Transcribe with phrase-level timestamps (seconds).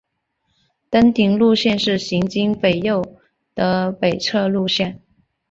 [0.89, 3.19] 登顶路线是行经北坳
[3.53, 4.99] 的北侧路线。